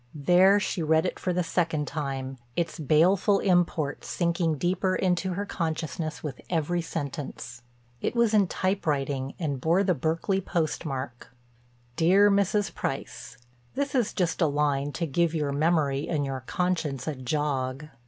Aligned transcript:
There 0.15 0.59
she 0.59 0.81
read 0.81 1.05
it 1.05 1.19
for 1.19 1.31
the 1.31 1.43
second 1.43 1.87
time, 1.87 2.39
its 2.55 2.79
baleful 2.79 3.37
import 3.37 4.03
sinking 4.03 4.57
deeper 4.57 4.95
into 4.95 5.33
her 5.33 5.45
consciousness 5.45 6.23
with 6.23 6.41
every 6.49 6.81
sentence. 6.81 7.61
It 8.01 8.15
was 8.15 8.33
in 8.33 8.47
typewriting 8.47 9.35
and 9.37 9.61
bore 9.61 9.83
the 9.83 9.93
Berkeley 9.93 10.41
postmark: 10.41 11.29
"Dear 11.97 12.31
Mrs. 12.31 12.73
Price: 12.73 13.37
"This 13.75 13.93
is 13.93 14.11
just 14.11 14.41
a 14.41 14.47
line 14.47 14.91
to 14.93 15.05
give 15.05 15.35
your 15.35 15.51
memory 15.51 16.09
and 16.09 16.25
your 16.25 16.39
conscience 16.47 17.05
a 17.07 17.13
jog. 17.13 17.85